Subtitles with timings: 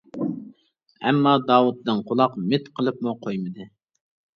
[1.03, 3.75] ئەمما، داۋۇت دىڭ قۇلاق مىت قىلىپمۇ قويمىدى.